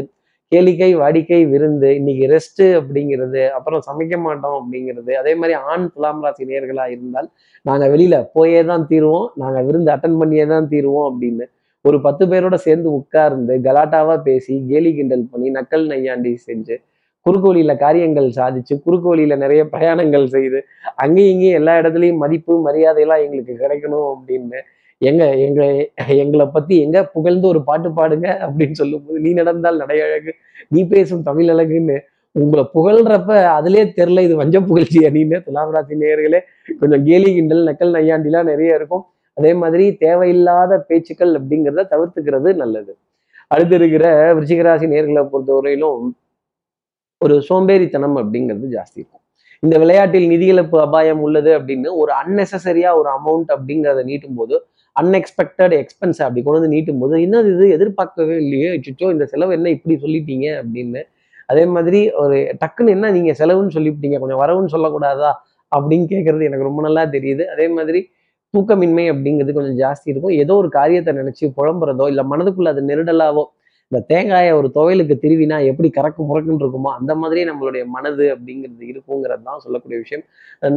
கேளிக்கை 0.52 0.88
வாடிக்கை 1.00 1.38
விருந்து 1.52 1.88
இன்னைக்கு 1.98 2.24
ரெஸ்ட்டு 2.32 2.64
அப்படிங்கிறது 2.78 3.42
அப்புறம் 3.56 3.82
சமைக்க 3.86 4.14
மாட்டோம் 4.26 4.56
அப்படிங்கிறது 4.58 5.12
அதே 5.20 5.32
மாதிரி 5.40 5.54
ஆண் 5.70 5.86
துலாம் 5.94 6.20
ராசி 6.24 6.44
நேர்களாக 6.50 6.94
இருந்தால் 6.94 7.28
நாங்கள் 7.66 7.92
வெளியில 7.94 8.16
போயே 8.36 8.60
தான் 8.70 8.84
தீருவோம் 8.90 9.28
நாங்கள் 9.42 9.66
விருந்து 9.68 9.92
அட்டன் 9.94 10.18
பண்ணியே 10.20 10.46
தான் 10.52 10.68
தீருவோம் 10.72 11.08
அப்படின்னு 11.10 11.46
ஒரு 11.84 11.98
பத்து 12.00 12.24
பேரோட 12.26 12.56
சேர்ந்து 12.66 12.88
உட்கார்ந்து 12.90 13.54
கலாட்டாவா 13.64 14.14
பேசி 14.22 14.54
கேலி 14.68 14.90
கிண்டல் 14.94 15.24
பண்ணி 15.32 15.48
நக்கல் 15.50 15.86
நையாண்டி 15.86 16.32
செஞ்சு 16.46 16.76
குறுக்கு 17.26 17.48
வழியில 17.48 17.72
காரியங்கள் 17.76 18.28
சாதிச்சு 18.30 18.74
குறுக்கு 18.84 19.08
வழியில 19.08 19.36
நிறைய 19.36 19.62
பிரயாணங்கள் 19.64 20.24
செய்து 20.26 20.58
அங்கேயும் 20.94 21.32
இங்கேயும் 21.32 21.58
எல்லா 21.60 21.74
இடத்துலையும் 21.80 22.22
மதிப்பு 22.24 22.54
மரியாதையெல்லாம் 22.62 23.22
எங்களுக்கு 23.22 23.54
கிடைக்கணும் 23.54 24.08
அப்படின்னு 24.12 24.60
எங்க 25.02 25.22
எங்க 25.36 25.62
எங்களை 26.16 26.46
பத்தி 26.46 26.74
எங்க 26.80 26.98
புகழ்ந்து 27.04 27.46
ஒரு 27.48 27.60
பாட்டு 27.62 27.88
பாடுங்க 27.90 28.28
அப்படின்னு 28.40 28.72
சொல்லும்போது 28.72 29.18
நீ 29.20 29.30
நடந்தால் 29.32 29.80
நடையழகு 29.82 30.32
நீ 30.68 30.82
பேசும் 30.84 31.22
தமிழ் 31.22 31.50
அழகுன்னு 31.50 31.96
உங்களை 32.34 32.64
புகழ்றப்ப 32.76 33.32
அதுலயே 33.56 33.84
தெரில 33.98 34.22
இது 34.22 34.36
வஞ்ச 34.36 34.56
புகழ்ச்சி 34.60 35.00
அணின்னு 35.06 35.38
துலாமராசி 35.46 35.96
நேர்களே 35.96 36.40
கொஞ்சம் 36.80 37.04
கேலி 37.04 37.28
கிண்டல் 37.34 37.66
நக்கல் 37.68 37.94
நையாண்டிலாம் 37.94 38.50
நிறைய 38.52 38.78
இருக்கும். 38.78 39.04
அதே 39.38 39.52
மாதிரி 39.62 39.84
தேவையில்லாத 40.04 40.72
பேச்சுக்கள் 40.88 41.32
அப்படிங்கிறத 41.38 41.86
தவிர்த்துக்கிறது 41.92 42.50
நல்லது. 42.62 42.92
அடுத்து 43.50 43.74
இருக்கிற 43.80 44.06
விருச்சிகராசி 44.36 44.86
நேர்களை 44.92 45.22
பொறுத்தவரையிலும் 45.32 46.02
ஒரு 47.20 47.34
சோம்பேறித்தனம் 47.48 48.16
அப்படிங்கிறது 48.20 48.68
ஜாஸ்தி 48.76 48.98
இருக்கும். 49.00 49.22
இந்த 49.62 49.74
விளையாட்டில் 49.82 50.26
நிதி 50.32 50.46
இழப்பு 50.52 50.76
அபாயம் 50.86 51.20
உள்ளது 51.26 51.50
அப்படின்னு 51.58 51.90
ஒரு 52.00 52.12
அன்னெசரியா 52.20 52.90
ஒரு 53.00 53.08
அமௌண்ட் 53.18 53.50
அப்படிங்கிறத 53.56 54.00
நீட்டும் 54.10 54.38
போது 54.40 54.54
அன்எக்ஸ்பெக்டட் 54.96 55.74
எக்ஸ்பென்ஸ் 55.82 56.20
அப்படி 56.24 56.40
கொண்டு 56.42 56.58
வந்து 56.58 56.72
நீட்டும் 56.74 57.00
போது 57.02 57.14
என்னது 57.26 57.48
இது 57.54 57.66
எதிர்பார்க்கவே 57.76 58.34
இல்லையே 58.44 58.68
சுச்சோ 58.86 59.06
இந்த 59.14 59.24
செலவு 59.32 59.54
என்ன 59.56 59.70
இப்படி 59.76 59.94
சொல்லிட்டீங்க 60.04 60.46
அப்படின்னு. 60.60 61.02
அதே 61.52 61.64
மாதிரி 61.74 62.00
ஒரு 62.22 62.36
டக்குன்னு 62.62 62.94
என்ன 62.96 63.10
நீங்க 63.10 63.32
செலவுன்னு 63.40 63.74
சொல்லிவிட்டீங்க 63.76 64.18
கொஞ்சம் 64.22 64.42
வரவுன்னு 64.42 64.74
சொல்லக்கூடாதா 64.74 65.30
அப்படின்னு 65.72 66.06
கேட்கறது 66.12 66.48
எனக்கு 66.48 66.68
ரொம்ப 66.68 66.82
நல்லா 66.86 67.02
தெரியுது. 67.16 67.44
அதே 67.54 67.66
மாதிரி 67.78 68.02
தூக்கமின்மை 68.54 69.04
அப்படிங்கிறது 69.12 69.56
கொஞ்சம் 69.58 69.78
ஜாஸ்தி 69.82 70.08
இருக்கும். 70.12 70.34
ஏதோ 70.44 70.54
ஒரு 70.62 70.68
காரியத்தை 70.78 71.12
நினைச்சு 71.20 71.44
புலம்புறதோ 71.58 72.06
இல்லை 72.12 72.24
மனதுக்குள்ள 72.32 72.72
அது 72.74 72.82
நெருடலாவோ 72.90 73.44
இந்த 73.92 74.00
தேங்காயை 74.10 74.52
ஒரு 74.58 74.68
துவையலுக்கு 74.76 75.14
திருவினா 75.24 75.56
எப்படி 75.70 75.88
கறக்கு 75.96 76.22
முறக்குன்னு 76.28 76.62
இருக்குமோ 76.62 76.90
அந்த 76.98 77.12
மாதிரியே 77.22 77.44
நம்மளுடைய 77.50 77.82
மனது 77.96 78.24
அப்படிங்கிறது 78.34 78.84
இருக்குங்கிறது 78.92 79.42
தான் 79.48 79.60
சொல்லக்கூடிய 79.64 79.98
விஷயம். 80.04 80.24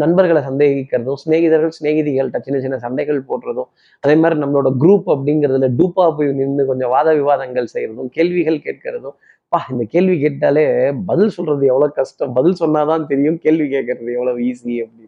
நண்பர்களை 0.02 0.42
சந்தேகிக்கிறதும் 0.50 1.20
சிநேகிதர்கள் 1.24 1.74
சிநேகிதிகள்கிட்ட 1.78 2.42
சின்ன 2.48 2.60
சின்ன 2.66 2.80
சண்டைகள் 2.86 3.22
போடுறதும் 3.30 3.70
அதே 4.04 4.16
மாதிரி 4.24 4.38
நம்மளோட 4.44 4.72
குரூப் 4.84 5.10
அப்படிங்கிறதுல 5.16 5.70
டூப்பா 5.80 6.06
போய் 6.18 6.32
நின்று 6.42 6.66
கொஞ்சம் 6.72 6.94
வாத 6.96 7.16
விவாதங்கள் 7.22 7.74
செய்யறதும் 7.76 8.12
கேள்விகள் 8.18 8.60
கேட்கறதும் 8.68 9.18
பா 9.52 9.60
இந்த 9.74 9.84
கேள்வி 9.94 10.16
கேட்டாலே 10.26 10.66
பதில் 11.10 11.36
சொல்றது 11.36 11.64
எவ்வளவு 11.72 11.98
கஷ்டம்? 12.00 12.34
பதில் 12.38 12.60
சொன்னாதான் 12.64 13.06
தெரியும் 13.12 13.38
கேள்வி 13.46 13.68
கேட்கறது 13.76 14.10
எவ்வளவு 14.18 14.40
ஈஸி 14.50 14.74
அப்படின்னு. 14.86 15.07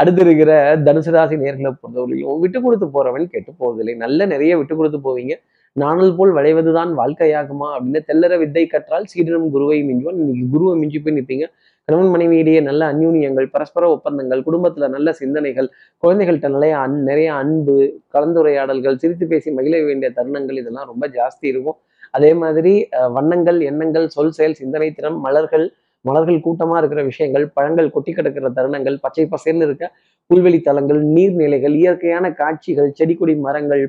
அடுத்து 0.00 0.22
இருக்கிற 0.26 0.50
தனுசு 0.86 1.12
ராசி 1.14 1.36
நேர்களை 1.44 1.70
பொறுத்தவரையும் 1.80 2.40
விட்டு 2.42 2.58
கொடுத்து 2.64 2.86
போறவன் 2.96 3.30
கெட்டு 3.32 3.52
போவதில்லை. 3.62 3.94
நல்ல 4.04 4.26
நிறைய 4.32 4.52
விட்டு 4.60 4.74
கொடுத்து 4.78 4.98
போவீங்க. 5.06 5.34
நானல் 5.76 6.14
போல் 6.18 6.32
வளைவதுதான் 6.36 6.92
வாழ்க்கையாகுமா 7.00 7.68
அப்படின்னு 7.74 8.00
தெல்லற 8.08 8.36
வித்தை 8.42 8.64
கற்றால் 8.74 9.10
சீடனும் 9.12 9.50
குருவை 9.54 9.78
மிஞ்சுவான். 9.88 10.20
இன்னைக்கு 10.22 10.46
குருவை 10.54 10.72
மிஞ்சி 10.80 11.00
போய் 11.04 11.16
நிற்பீங்க 11.18 11.46
கணவன் 11.88 12.10
மனைவியிடையே 12.14 12.60
நல்ல 12.68 12.82
அந்யூன்யங்கள் 12.92 13.46
பரஸ்பர 13.54 13.84
ஒப்பந்தங்கள் 13.94 14.42
குடும்பத்துல 14.48 14.88
நல்ல 14.96 15.12
சிந்தனைகள் 15.20 15.68
குழந்தைகள்கிட்ட 16.02 16.48
நிறைய 16.56 16.74
அன் 16.84 16.96
நிறைய 17.08 17.28
அன்பு 17.42 17.76
கலந்துரையாடல்கள் 18.14 18.98
சிரித்து 19.02 19.26
பேசி 19.32 19.48
மகிழ 19.58 19.80
வேண்டிய 19.88 20.10
தருணங்கள் 20.18 20.60
இதெல்லாம் 20.62 20.88
ரொம்ப 20.92 21.06
ஜாஸ்தி 21.18 21.46
இருக்கும். 21.52 21.78
அதே 22.16 22.30
மாதிரி 22.42 22.74
வண்ணங்கள் 23.16 23.58
எண்ணங்கள் 23.70 24.06
சொல் 24.16 24.34
செயல் 24.38 24.58
சிந்தனை 24.60 24.88
திறம் 24.98 25.18
மலர்கள் 25.26 25.66
மலர்கள் 26.00 26.44
கூட்டமா 26.46 26.76
இருக்கிற 26.78 27.02
விஷயங்கள் 27.02 27.48
பழங்கள் 27.48 27.90
கொட்டி 27.90 28.12
கிடக்கிற 28.12 28.50
தருணங்கள் 28.56 28.96
பச்சை 29.00 29.28
பசேர்னு 29.30 29.66
இருக்க 29.68 29.92
புல்வெளி 30.30 30.60
தலங்கள் 30.60 31.00
நீர்நிலைகள் 31.04 31.74
இயற்கையான 31.74 32.32
காட்சிகள் 32.32 32.90
செடி 32.92 33.14
கொடி 33.14 33.36
மரங்கள் 33.36 33.84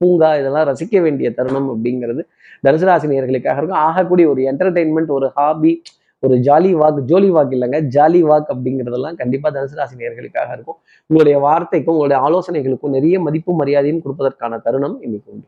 பூங்கா 0.00 0.30
இதெல்லாம் 0.38 0.66
ரசிக்க 0.68 1.00
வேண்டிய 1.02 1.28
தருணம் 1.30 1.68
அப்படிங்கிறது 1.74 2.22
தனுசு 2.66 3.08
நேர்களுக்காக 3.12 3.56
இருக்கும். 3.56 3.82
ஆகக்கூடிய 3.88 4.28
ஒரு 4.28 4.42
என்டர்டெயின்மெண்ட் 4.50 5.12
ஒரு 5.18 5.28
ஹாபி 5.36 5.82
ஒரு 6.18 6.34
ஜாலி 6.46 6.70
வாக் 6.80 7.00
ஜோலி 7.10 7.30
வாக் 7.36 7.52
இல்லைங்க 7.56 7.78
ஜாலி 7.96 8.20
வாக் 8.30 8.48
அப்படிங்கிறதெல்லாம் 8.54 9.16
கண்டிப்பாக 9.16 9.52
தனுசு 9.56 9.74
ராசி 9.74 9.96
நேர்களுக்காக 9.96 10.48
இருக்கும். 10.52 10.78
உங்களுடைய 11.06 11.38
வார்த்தைக்கும் 11.38 11.94
உங்களுடைய 11.96 12.20
ஆலோசனைகளுக்கும் 12.28 12.94
நிறைய 12.96 13.20
மதிப்பு 13.20 13.54
மரியாதையும் 13.54 14.02
கொடுப்பதற்கான 14.04 14.60
தருணம் 14.62 14.96
இன்னைக்கு 15.02 15.32
உண்டு. 15.32 15.46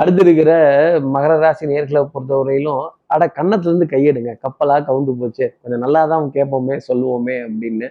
அடுத்து 0.00 0.22
இருக்கிற 0.26 0.50
மகர 1.14 1.32
ராசி 1.42 1.64
நேர்களை 1.72 2.00
பொறுத்தவரையிலும் 2.14 2.82
அட 3.14 3.24
கன்னத்துலேருந்து 3.36 3.86
கையெடுங்க. 3.92 4.32
கப்பலாக 4.44 4.84
கவுந்து 4.88 5.12
போச்சு. 5.20 5.46
கொஞ்சம் 5.62 5.82
நல்லா 5.84 6.02
தான் 6.12 6.26
கேட்போமே 6.36 6.76
சொல்லுவோமே 6.88 7.36
அப்படின்னு. 7.46 7.86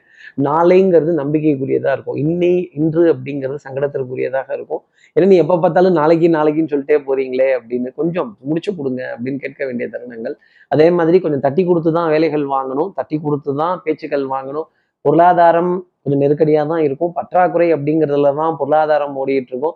நாளைங்கிறது 0.48 1.14
நம்பிக்கைக்குரியதாக 1.22 1.96
இருக்கும். 1.98 2.20
இன்னை 2.24 2.54
இன்று 2.80 3.04
அப்படிங்கிறது 3.14 3.60
சங்கடத்திற்குரியதாக 3.66 4.50
இருக்கும். 4.58 4.82
ஏன்னா 5.16 5.28
நீ 5.34 5.38
எப்போ 5.44 5.58
பார்த்தாலும் 5.66 5.98
நாளைக்கு 6.00 6.30
நாளைக்குன்னு 6.38 6.74
சொல்லிட்டே 6.74 6.98
போறீங்களே 7.10 7.50
அப்படின்னு 7.60 7.92
கொஞ்சம் 8.00 8.30
முடிச்சு 8.50 8.74
கொடுங்க 8.80 9.02
அப்படின்னு 9.16 9.42
கேட்க 9.46 9.62
வேண்டிய 9.70 9.88
தருணங்கள். 9.96 10.36
அதே 10.72 10.88
மாதிரி 11.00 11.20
கொஞ்சம் 11.26 11.46
தட்டி 11.48 11.64
கொடுத்து 11.70 11.94
தான் 12.00 12.10
வேலைகள் 12.16 12.46
வாங்கணும். 12.56 12.92
தட்டி 13.00 13.20
கொடுத்து 13.28 13.54
தான் 13.64 13.76
பேச்சுக்கள் 13.86 14.28
வாங்கணும். 14.36 14.68
பொருளாதாரம் 15.06 15.74
கொஞ்சம் 16.04 16.22
நெருக்கடியாக 16.24 16.68
தான் 16.72 16.84
இருக்கும். 16.88 17.12
பற்றாக்குறை 17.20 17.68
அப்படிங்கிறதுல 17.76 18.32
தான் 18.42 18.54
பொருளாதாரம் 18.60 19.16
ஓடிட்டு 19.22 19.52
இருக்கும். 19.54 19.76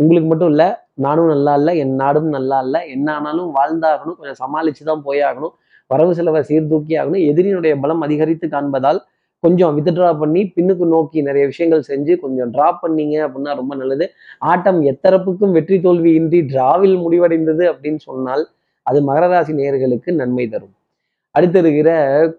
உங்களுக்கு 0.00 0.28
மட்டும் 0.30 0.50
இல்லை 0.52 0.68
நானும் 1.04 1.30
நல்லா 1.32 1.52
இல்லை 1.60 1.72
என் 1.82 1.94
நாடும் 2.02 2.30
நல்லா 2.36 2.58
இல்லை 2.66 2.80
என்ன 2.94 3.08
ஆனாலும் 3.18 3.50
வாழ்ந்தாகணும் 3.58 4.16
கொஞ்சம் 4.18 4.40
சமாளித்து 4.42 4.84
தான் 4.90 5.04
போயாகணும் 5.08 5.54
வரவு 5.90 6.12
செலவை 6.18 6.40
சீர்தூக்கி 6.50 6.94
ஆகணும் 7.00 7.24
எதிரியினுடைய 7.30 7.74
பலம் 7.82 8.04
அதிகரித்து 8.06 8.46
காண்பதால் 8.54 9.00
கொஞ்சம் 9.44 9.76
வித்ட்ரா 9.76 10.08
பண்ணி 10.22 10.40
பின்னுக்கு 10.56 10.84
நோக்கி 10.94 11.18
நிறைய 11.28 11.44
விஷயங்கள் 11.52 11.88
செஞ்சு 11.90 12.12
கொஞ்சம் 12.24 12.50
ட்ரா 12.54 12.68
பண்ணீங்க 12.82 13.16
அப்படின்னா 13.26 13.52
ரொம்ப 13.60 13.72
நல்லது. 13.80 14.04
ஆட்டம் 14.50 14.78
எத்தரப்புக்கும் 14.90 15.54
வெற்றி 15.56 15.78
தோல்வி 15.86 16.10
இன்றி 16.20 16.40
டிராவில் 16.52 16.96
முடிவடைந்தது 17.04 17.64
அப்படின்னு 17.72 18.00
சொன்னால் 18.08 18.44
அது 18.86 19.00
மகர 19.08 19.26
ராசி 19.32 19.52
நேர்களுக்கு 19.60 20.10
நன்மை 20.20 20.46
தரும். 20.54 20.74
அடுத்து 21.34 21.58
இருக்கிற 21.62 21.90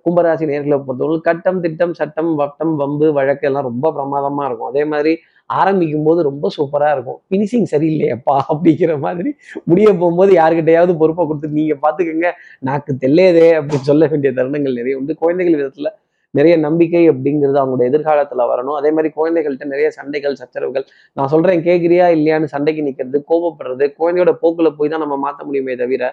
கும்பராசி 0.06 0.46
நேர்களை 0.52 0.78
பொறுத்தவரை 0.88 1.20
கட்டம் 1.28 1.60
திட்டம் 1.66 1.94
சட்டம் 2.00 2.32
வட்டம் 2.42 2.74
வம்பு 2.82 3.08
வழக்கு 3.18 3.48
எல்லாம் 3.50 3.68
ரொம்ப 3.70 3.92
பிரமாதமாக 3.98 4.48
இருக்கும். 4.50 4.72
அதே 4.72 4.84
மாதிரி 4.94 5.14
ஆரம்பிக்கும் 5.50 6.08
போது 6.08 6.20
ரொம்ப 6.30 6.50
சூப்பராக 6.56 6.96
இருக்கும். 6.96 7.20
ஃபினிஷிங் 7.28 7.68
சரியில்லையப்பா 7.74 8.36
அப்படிங்கிற 8.52 8.94
மாதிரி 9.06 9.32
முடிய 9.70 9.88
போகும்போது 10.02 10.32
யாருக்கிட்டையாவது 10.40 10.94
பொறுப்பை 11.02 11.24
கொடுத்து 11.26 11.58
நீங்கள் 11.60 11.82
பார்த்துக்கோங்க 11.84 12.30
நாக்கு 12.70 12.94
தெல்லையதே 13.04 13.50
அப்படின்னு 13.60 13.90
சொல்ல 13.92 14.08
வேண்டிய 14.14 14.32
தருணங்கள் 14.40 14.80
நிறைய 14.80 15.00
உண்டு. 15.02 15.16
குழந்தைகள் 15.24 15.60
விதத்தில் 15.60 15.92
நிறைய 16.34 16.54
நம்பிக்கை 16.66 17.04
அப்படிங்கிறது 17.12 17.58
அவங்களோட 17.62 17.84
எதிர்காலத்தில் 17.90 18.50
வரணும். 18.52 18.78
அதே 18.80 18.90
மாதிரி 18.96 19.10
குழந்தைகள்கிட்ட 19.18 19.66
நிறைய 19.74 19.90
சண்டைகள் 19.98 20.40
சச்சரவுகள். 20.42 20.86
நான் 21.18 21.32
சொல்கிறேன் 21.34 21.66
கேட்குறியா 21.68 22.08
இல்லையான்னு 22.18 22.54
சண்டைக்கு 22.56 22.88
நிற்கிறது 22.88 23.20
கோபப்படுறது 23.32 23.88
குழந்தையோட 24.00 24.34
போக்கில் 24.44 24.78
போய் 24.80 24.92
தான் 24.94 25.04
நம்ம 25.06 25.18
மாற்ற 25.26 25.42
முடியுமே 25.50 25.76
தவிர 25.84 26.06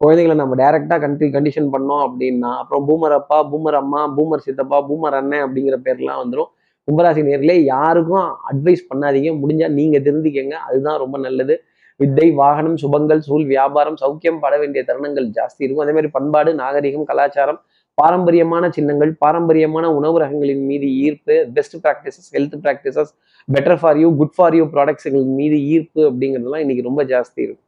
குழந்தைகளை 0.00 0.34
நம்ம 0.40 0.56
டைரெக்டாக 0.60 1.00
கண்டி 1.04 1.26
கண்டிஷன் 1.34 1.70
பண்ணோம் 1.74 2.02
அப்படின்னா 2.06 2.50
அப்புறம் 2.62 2.82
பூமர் 2.88 3.14
அப்பா 3.18 3.38
பூமர் 3.52 3.78
அம்மா 3.80 4.00
பூமர் 4.16 4.42
சித்தப்பா 4.46 4.78
பூமர் 4.88 5.16
அண்ணன் 5.20 5.44
அப்படிங்கிற 5.44 5.76
பேர்லாம் 5.86 6.20
வந்துடும் 6.22 6.50
கும்பராசி 6.88 7.22
நேர்களே 7.28 7.54
யாருக்கும் 7.74 8.26
அட்வைஸ் 8.50 8.82
பண்ணாதீங்க. 8.90 9.30
முடிஞ்சா 9.42 9.68
நீங்க 9.78 9.98
தெரிஞ்சுக்கங்க. 9.98 10.56
அதுதான் 10.68 10.98
ரொம்ப 10.98 11.18
நல்லது. 11.18 11.54
வித்தை 12.00 12.26
வாகனம் 12.40 12.76
சுபங்கள் 12.82 13.18
சூழ் 13.18 13.46
வியாபாரம் 13.46 13.96
சௌக்கியம் 14.02 14.38
பட 14.40 14.54
வேண்டிய 14.58 14.84
தருணங்கள் 14.88 15.26
ஜாஸ்தி 15.38 15.62
இருக்கும். 15.64 15.84
அதே 15.84 15.92
மாதிரி 15.96 16.10
பண்பாடு 16.16 16.50
நாகரிகம் 16.54 17.06
கலாச்சாரம் 17.10 17.60
பாரம்பரியமான 17.94 18.64
சின்னங்கள் 18.76 19.12
பாரம்பரியமான 19.24 19.94
உணவு 19.98 20.16
ரகங்களின் 20.22 20.64
மீது 20.70 20.86
ஈர்ப்பு 21.04 21.36
best 21.54 21.76
practices 21.84 22.28
health 22.34 22.56
practices 22.64 23.12
better 23.48 23.78
for 23.82 23.98
you 24.02 24.08
good 24.20 24.34
for 24.36 24.56
you 24.58 24.64
ப்ராடக்ட்ஸ்களின் 24.74 25.34
மீது 25.40 25.58
ஈர்ப்பு 25.74 26.02
அப்படிங்கிறதுலாம் 26.10 26.64
இன்னைக்கு 26.64 26.88
ரொம்ப 26.88 27.04
ஜாஸ்தி 27.04 27.40
இருக்கும். 27.46 27.64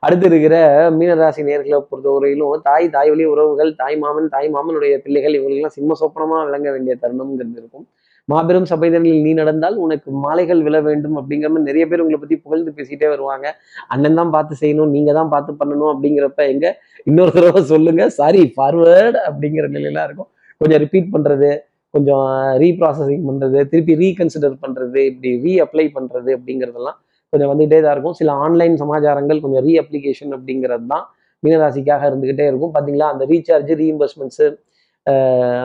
அடுத்து 0.00 0.26
இருக்கிற 0.26 0.56
மீனராசி 0.98 1.42
நேர்களை 1.48 1.78
பொறுத்தவரையிலும் 1.90 2.62
தாய் 2.68 2.86
தாய் 2.96 3.10
வழி 3.10 3.24
உறவுகள் 3.24 3.70
தாய் 3.74 3.98
மாமன் 3.98 4.28
தாய் 4.28 4.48
மாமனுடைய 4.54 4.94
பிள்ளைகள் 5.04 5.36
இவங்களுக்கெல்லாம் 5.38 5.76
சிம்ம 5.78 5.96
சொப்பனமா 6.00 6.38
விளங்க 6.44 6.68
வேண்டிய 6.70 6.96
தருணம்ங்கிறது 7.02 7.60
இருக்கும். 7.62 7.86
மாபெரும் 8.32 8.68
சபைதனில் 8.72 9.20
நீ 9.26 9.32
நடந்தால் 9.40 9.76
உனக்கு 9.84 10.08
மாலைகள் 10.24 10.60
விழ 10.66 10.76
வேண்டும் 10.88 11.16
அப்படிங்கிற 11.20 11.48
மாதிரி 11.52 11.68
நிறைய 11.70 11.84
பேர் 11.90 12.02
உங்களை 12.04 12.18
பத்தி 12.22 12.36
புகழ்ந்து 12.44 12.70
பேசிட்டே 12.78 13.08
வருவாங்க. 13.14 13.46
அண்ணன் 13.94 14.18
தான் 14.20 14.32
பார்த்து 14.36 14.60
செய்யணும் 14.62 14.92
நீங்க 14.96 15.12
தான் 15.18 15.32
பார்த்து 15.34 15.52
பண்ணணும் 15.60 15.90
அப்படிங்கிறப்ப 15.92 16.42
எங்க 16.54 16.66
இன்னொரு 17.10 17.32
தடவை 17.36 17.62
சொல்லுங்க. 17.72 18.04
சாரி 18.18 18.42
ஃபார்வேர்டு 18.56 19.20
அப்படிங்கிற 19.28 19.68
நிலையெல்லாம் 19.76 20.08
இருக்கும். 20.08 20.30
கொஞ்சம் 20.60 20.82
ரிப்பீட் 20.84 21.12
பண்றது 21.14 21.50
கொஞ்சம் 21.94 22.26
ரீப்ராசஸிங் 22.62 23.26
பண்றது 23.30 23.58
திருப்பி 23.72 23.94
ரீகன்சிடர் 24.04 24.56
பண்றது 24.64 25.00
இப்படி 25.10 25.30
ரீஅப்ளை 25.44 25.86
பண்ணுறது 25.96 26.02
பண்றது 26.14 26.30
அப்படிங்கிறதெல்லாம் 26.36 26.96
கொஞ்சம் 27.32 27.50
வந்துகிட்டே 27.50 27.78
தான் 27.84 27.94
இருக்கும். 27.94 28.16
சில 28.18 28.32
ஆன்லைன் 28.44 28.74
சமாச்சாரங்கள் 28.80 29.38
கொஞ்சம் 29.44 29.62
ரீஅப்ளிகேஷன் 29.66 30.32
அப்படிங்கிறது 30.36 30.86
தான் 30.92 31.04
மீனராசிக்காக 31.42 32.02
இருந்துகிட்டே 32.10 32.44
இருக்கும். 32.50 32.72
பார்த்தீங்களா 32.74 33.06
அந்த 33.12 33.24
ரீசார்ஜ் 33.32 33.72
ரீஇம்பர்ஸ்மெண்ட்ஸு 33.80 34.46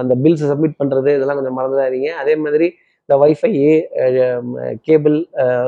அந்த 0.01 0.13
பில்ஸ் 0.23 0.45
சப்மிட் 0.51 0.79
பண்ணுறது 0.81 1.09
இதெல்லாம் 1.17 1.39
கொஞ்சம் 1.39 1.57
மறந்துடாதீங்க. 1.59 2.09
அதே 2.21 2.33
மாதிரி 2.45 2.67
இந்த 3.03 3.15
வைஃபை 3.23 3.51
கேபிள் 4.87 5.17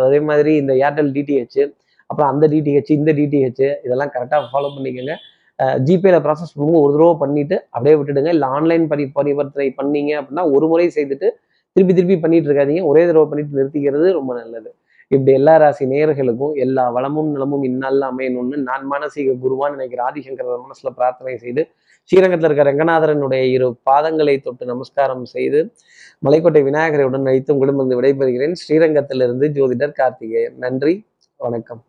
அதே 0.07 0.19
மாதிரி 0.29 0.51
இந்த 0.61 0.73
ஏர்டெல் 0.85 1.11
டிடிஹெச் 1.17 1.61
அப்புறம் 2.09 2.29
அந்த 2.33 2.45
டிடிஹெச் 2.53 2.91
இந்த 2.99 3.11
டிடிஹெச் 3.19 3.63
இதெல்லாம் 3.85 4.11
கரெக்டாக 4.15 4.49
ஃபாலோ 4.51 4.69
பண்ணிக்கோங்க. 4.75 5.15
ஜிபேல 5.87 6.17
ப்ராசஸ் 6.25 6.53
பண்ணும்போது 6.53 6.83
ஒரு 6.85 6.93
தடவை 6.97 7.15
பண்ணிட்டு 7.23 7.55
அப்படியே 7.73 7.95
விட்டுடுங்க. 7.99 8.29
இல்லை 8.35 8.47
ஆன்லைன் 8.57 8.85
பரி 8.91 9.03
பரிவர்த்தனை 9.17 9.67
பண்ணீங்க 9.79 10.11
அப்படின்னா 10.19 10.43
ஒரு 10.55 10.65
முறை 10.71 10.87
செய்துட்டு 10.97 11.27
திருப்பி 11.75 11.93
திருப்பி 11.97 12.17
பண்ணிட்டு 12.23 12.47
இருக்காதீங்க. 12.49 12.83
ஒரே 12.91 13.01
தடவை 13.09 13.25
பண்ணிட்டு 13.31 13.57
நிறுத்திக்கிறது 13.59 14.07
ரொம்ப 14.19 14.31
நல்லது. 14.39 14.69
இப்படி 15.13 15.31
எல்லா 15.39 15.53
ராசி 15.61 15.85
நேயர்களுக்கும் 15.91 16.53
எல்லா 16.65 16.83
வளமும் 16.95 17.29
நலமும் 17.35 17.63
இந்நாளில் 17.69 18.05
அமையணும்னு 18.09 18.57
நான் 18.67 18.83
மானசீக 18.91 19.33
குருவான்னு 19.43 19.77
நினைக்கிற 19.77 20.01
ஆதிசங்கர 20.09 20.57
மனசுல 20.65 20.91
பிரார்த்தனை 20.99 21.33
செய்து 21.45 21.63
ஸ்ரீரங்கத்தில் 22.11 22.51
இருக்கிற 22.51 22.71
ரங்கநாதரனுடைய 22.73 23.41
இரு 23.41 23.77
பாதங்களை 23.89 24.41
தொட்டு 24.41 24.65
நமஸ்காரம் 24.65 25.25
செய்து 25.25 25.73
மலைக்கோட்டை 26.25 26.63
விநாயகரை 26.63 27.05
உடன் 27.05 27.23
வைத்து 27.23 27.57
உங்களிடம் 27.57 27.87
வந்து 27.87 28.01
விடைபெறுகிறேன். 28.01 28.53
ஸ்ரீரங்கத்திலிருந்து 28.53 29.47
ஜோதிடர் 29.49 29.91
கார்த்திகேயன். 29.91 30.57
நன்றி. 30.57 31.05
வணக்கம். 31.37 31.85